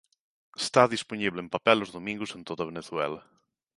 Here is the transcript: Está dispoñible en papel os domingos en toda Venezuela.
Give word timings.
Está 0.63 0.81
dispoñible 0.95 1.39
en 1.43 1.53
papel 1.55 1.77
os 1.85 1.93
domingos 1.97 2.31
en 2.37 2.41
toda 2.49 2.67
Venezuela. 2.71 3.19